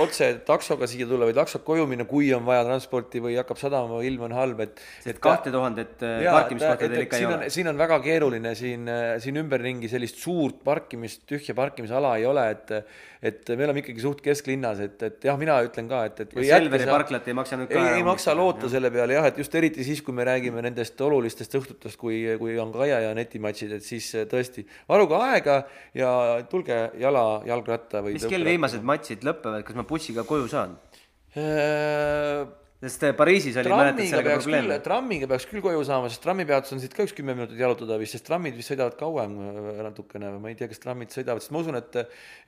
[0.03, 3.99] otse taksoga siia tulla või taksot koju minna, kui on vaja transporti või hakkab sadama
[3.99, 4.81] või ilm on halb, et.
[5.07, 7.49] et kahte tuhandet äh, parkimiskohta teil ikka ei ole?
[7.53, 12.45] siin on väga keeruline, siin, äh, siin ümberringi sellist suurt parkimist, tühja parkimisala ei ole,
[12.53, 12.73] et,
[13.31, 16.35] et me oleme ikkagi suht kesklinnas, et, et jah, mina ütlen ka, et, et.
[16.47, 17.81] Selveri parklat ei maksa nüüd ka.
[17.81, 18.75] ei, ei maksa loota jah.
[18.77, 22.57] selle peale jah, et just eriti siis, kui me räägime nendest olulistest õhtutest, kui, kui
[22.61, 25.61] on Kaia ja netimatšid, et siis äh, tõesti varuge aega
[25.97, 26.11] ja
[26.51, 28.17] tulge jala, jalgratta või.
[28.17, 30.77] mis kell viimased matšid lõpevad, kas ma bussiga koju saan?
[32.81, 34.77] Sest äh, Pariisis oli mäletad sellega probleeme.
[34.85, 38.13] trammiga peaks küll koju saama, sest trammipeatus on siit ka üks kümme minutit jalutada vist,
[38.13, 41.55] sest trammid vist sõidavad kauem äh, natukene või ma ei tea, kas trammid sõidavad, sest
[41.55, 41.99] ma usun, et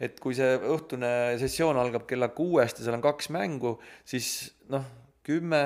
[0.09, 1.11] et kui see õhtune
[1.41, 3.77] sessioon algab kella kuuest ja seal on kaks mängu,
[4.07, 4.86] siis noh,
[5.25, 5.63] kümme,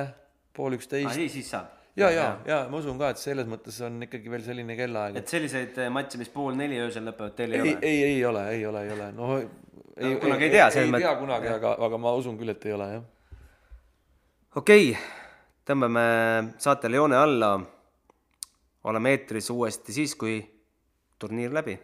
[0.55, 1.11] pool üksteist.
[1.11, 4.45] aa, siis saab ja, ja, ja ma usun ka, et selles mõttes on ikkagi veel
[4.45, 5.20] selline kellaaeg.
[5.20, 7.82] et selliseid äh, matše, mis pool neli öösel lõpevad, teil ei, ei ole?
[7.84, 10.70] ei, ei ole, ei ole, ei ole, no ei, kunagi ei tea.
[10.72, 13.11] ei, ei tea kunagi, aga, aga ma usun küll, et ei ole, jah
[14.56, 15.01] okei okay,,
[15.66, 16.04] tõmbame
[16.62, 17.60] saatele joone alla.
[18.84, 20.41] oleme eetris uuesti siis, kui
[21.20, 21.80] turniir läbi.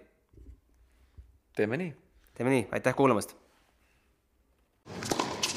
[1.55, 1.93] teeme nii.
[2.34, 3.36] teeme nii, aitäh kuulamast.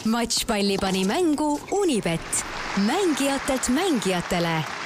[0.04, 2.44] matšpalli pani mängu Unibet,
[2.86, 4.81] mängijatelt mängijatele